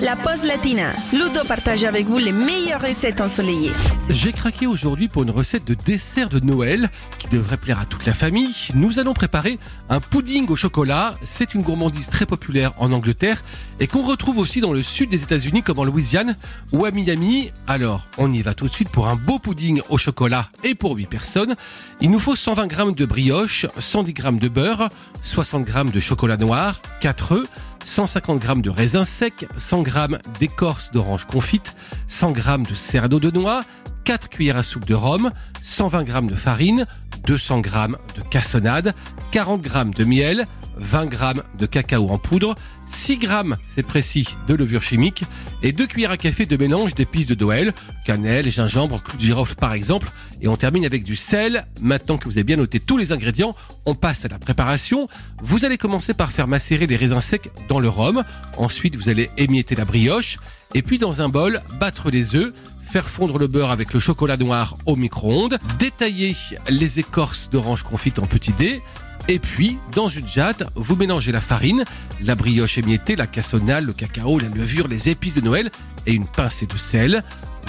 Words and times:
la 0.00 0.14
pause 0.14 0.44
latina. 0.44 0.92
Ludo 1.12 1.44
partage 1.46 1.82
avec 1.84 2.06
vous 2.06 2.18
les 2.18 2.32
meilleures 2.32 2.80
recettes 2.80 3.20
ensoleillées. 3.20 3.72
J'ai 4.08 4.32
craqué 4.32 4.66
aujourd'hui 4.66 5.08
pour 5.08 5.24
une 5.24 5.30
recette 5.30 5.64
de 5.64 5.74
dessert 5.74 6.28
de 6.28 6.38
Noël 6.38 6.90
qui 7.18 7.28
devrait 7.28 7.56
plaire 7.56 7.80
à 7.80 7.84
toute 7.84 8.06
la 8.06 8.14
famille. 8.14 8.54
Nous 8.74 8.98
allons 8.98 9.12
préparer 9.12 9.58
un 9.88 10.00
pudding 10.00 10.46
au 10.48 10.56
chocolat. 10.56 11.16
C'est 11.24 11.54
une 11.54 11.62
gourmandise 11.62 12.08
très 12.08 12.26
populaire 12.26 12.72
en 12.78 12.92
Angleterre 12.92 13.42
et 13.80 13.86
qu'on 13.86 14.02
retrouve 14.02 14.38
aussi 14.38 14.60
dans 14.60 14.72
le 14.72 14.82
sud 14.82 15.10
des 15.10 15.22
États-Unis 15.22 15.62
comme 15.62 15.78
en 15.80 15.84
Louisiane 15.84 16.36
ou 16.72 16.84
à 16.84 16.90
Miami. 16.90 17.50
Alors, 17.66 18.06
on 18.18 18.32
y 18.32 18.42
va 18.42 18.54
tout 18.54 18.68
de 18.68 18.72
suite 18.72 18.90
pour 18.90 19.08
un 19.08 19.16
beau 19.16 19.38
pudding 19.38 19.80
au 19.88 19.98
chocolat 19.98 20.48
et 20.62 20.74
pour 20.74 20.96
8 20.96 21.06
personnes. 21.06 21.56
Il 22.00 22.10
nous 22.10 22.20
faut 22.20 22.36
120 22.36 22.70
g 22.70 22.92
de 22.92 23.06
brioche, 23.06 23.66
110 23.78 24.14
g 24.14 24.22
de 24.32 24.48
beurre, 24.48 24.90
60 25.22 25.66
g 25.66 25.72
de 25.92 26.00
chocolat 26.00 26.36
noir, 26.36 26.80
4 27.00 27.32
œufs, 27.32 27.48
150 27.88 28.42
g 28.42 28.54
de 28.60 28.68
raisins 28.68 29.06
secs, 29.06 29.48
100 29.56 29.84
g 29.86 29.92
d'écorce 30.38 30.92
d'orange 30.92 31.24
confite, 31.24 31.74
100 32.06 32.34
g 32.34 32.42
de 32.68 32.74
cerneau 32.74 33.18
de 33.18 33.30
noix, 33.30 33.62
4 34.04 34.28
cuillères 34.28 34.58
à 34.58 34.62
soupe 34.62 34.84
de 34.84 34.94
rhum, 34.94 35.32
120 35.62 36.06
g 36.06 36.12
de 36.26 36.34
farine, 36.34 36.86
200 37.28 37.62
g 37.62 37.70
de 38.16 38.22
cassonade, 38.30 38.94
40 39.32 39.62
g 39.62 39.70
de 39.94 40.04
miel, 40.04 40.46
20 40.78 41.10
g 41.10 41.18
de 41.58 41.66
cacao 41.66 42.08
en 42.08 42.16
poudre, 42.16 42.54
6 42.86 43.20
g, 43.20 43.28
c'est 43.66 43.82
précis, 43.82 44.34
de 44.46 44.54
levure 44.54 44.80
chimique 44.80 45.24
et 45.62 45.72
2 45.72 45.86
cuillères 45.86 46.10
à 46.10 46.16
café 46.16 46.46
de 46.46 46.56
mélange 46.56 46.94
d'épices 46.94 47.26
de 47.26 47.34
Noël, 47.34 47.74
cannelle, 48.06 48.50
gingembre, 48.50 49.02
clou 49.02 49.18
de 49.18 49.20
girofle 49.20 49.56
par 49.56 49.74
exemple. 49.74 50.10
Et 50.40 50.48
on 50.48 50.56
termine 50.56 50.86
avec 50.86 51.04
du 51.04 51.16
sel. 51.16 51.66
Maintenant 51.82 52.16
que 52.16 52.24
vous 52.24 52.38
avez 52.38 52.44
bien 52.44 52.56
noté 52.56 52.80
tous 52.80 52.96
les 52.96 53.12
ingrédients, 53.12 53.54
on 53.84 53.94
passe 53.94 54.24
à 54.24 54.28
la 54.28 54.38
préparation. 54.38 55.06
Vous 55.42 55.66
allez 55.66 55.76
commencer 55.76 56.14
par 56.14 56.30
faire 56.30 56.48
macérer 56.48 56.86
les 56.86 56.96
raisins 56.96 57.20
secs 57.20 57.50
dans 57.68 57.78
le 57.78 57.90
rhum. 57.90 58.24
Ensuite, 58.56 58.96
vous 58.96 59.10
allez 59.10 59.28
émietter 59.36 59.74
la 59.74 59.84
brioche. 59.84 60.38
Et 60.74 60.80
puis 60.80 60.96
dans 60.96 61.20
un 61.20 61.28
bol, 61.28 61.60
battre 61.78 62.10
les 62.10 62.34
œufs 62.34 62.54
faire 62.88 63.08
fondre 63.08 63.38
le 63.38 63.46
beurre 63.46 63.70
avec 63.70 63.92
le 63.92 64.00
chocolat 64.00 64.36
noir 64.36 64.76
au 64.86 64.96
micro-ondes, 64.96 65.58
détailler 65.78 66.34
les 66.70 66.98
écorces 66.98 67.50
d'orange 67.50 67.82
confite 67.82 68.18
en 68.18 68.26
petits 68.26 68.52
dés, 68.52 68.82
et 69.26 69.38
puis, 69.38 69.78
dans 69.94 70.08
une 70.08 70.26
jatte, 70.26 70.64
vous 70.74 70.96
mélangez 70.96 71.32
la 71.32 71.40
farine, 71.40 71.84
la 72.22 72.34
brioche 72.34 72.78
émiettée, 72.78 73.14
la 73.14 73.26
cassonade, 73.26 73.84
le 73.84 73.92
cacao, 73.92 74.38
la 74.38 74.48
levure, 74.48 74.88
les 74.88 75.10
épices 75.10 75.34
de 75.34 75.42
Noël 75.42 75.70
et 76.06 76.14
une 76.14 76.26
pincée 76.26 76.66
de 76.66 76.76
sel. 76.78 77.22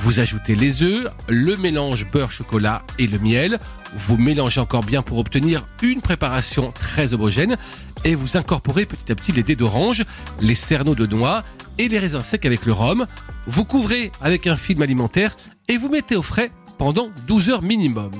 Vous 0.04 0.22
ajoutez 0.22 0.56
les 0.56 0.82
œufs, 0.82 1.08
le 1.28 1.58
mélange 1.58 2.06
beurre-chocolat 2.10 2.84
et 2.98 3.06
le 3.06 3.20
miel. 3.20 3.60
Vous 3.96 4.18
mélangez 4.18 4.62
encore 4.62 4.84
bien 4.84 5.02
pour 5.02 5.18
obtenir 5.18 5.66
une 5.82 6.00
préparation 6.00 6.72
très 6.72 7.14
homogène 7.14 7.58
et 8.06 8.16
vous 8.16 8.38
incorporez 8.38 8.86
petit 8.86 9.12
à 9.12 9.16
petit 9.16 9.34
les 9.34 9.44
dés 9.44 9.58
d'orange, 9.58 10.06
les 10.40 10.56
cerneaux 10.56 10.96
de 10.96 11.06
noix 11.06 11.44
et 11.78 11.90
les 11.90 12.00
raisins 12.00 12.24
secs 12.24 12.46
avec 12.46 12.66
le 12.66 12.72
rhum. 12.72 13.08
Vous 13.46 13.66
couvrez 13.66 14.12
avec 14.22 14.48
un 14.48 14.56
film 14.56 14.82
alimentaire 14.82 15.36
et 15.68 15.78
vous 15.78 15.90
mettez 15.90 16.16
au 16.16 16.24
frais 16.24 16.52
pendant 16.78 17.10
12 17.28 17.50
heures 17.50 17.62
minimum. 17.62 18.12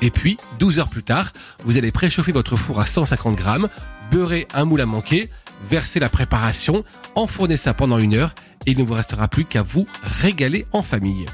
Et 0.00 0.10
puis, 0.10 0.38
12 0.60 0.78
heures 0.78 0.88
plus 0.88 1.02
tard, 1.02 1.32
vous 1.64 1.76
allez 1.76 1.92
préchauffer 1.92 2.32
votre 2.32 2.56
four 2.56 2.80
à 2.80 2.86
150 2.86 3.36
grammes, 3.36 3.68
beurrer 4.10 4.48
un 4.54 4.64
moule 4.64 4.80
à 4.80 4.86
manquer, 4.86 5.28
verser 5.68 6.00
la 6.00 6.08
préparation, 6.08 6.84
enfourner 7.16 7.56
ça 7.56 7.74
pendant 7.74 7.98
une 7.98 8.14
heure 8.14 8.34
il 8.70 8.78
ne 8.78 8.82
vous 8.82 8.94
restera 8.94 9.28
plus 9.28 9.44
qu'à 9.44 9.62
vous 9.62 9.86
régaler 10.02 10.66
en 10.72 10.82
famille. 10.82 11.24